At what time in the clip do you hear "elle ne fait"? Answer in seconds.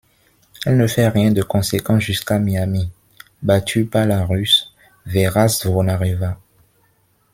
0.65-1.09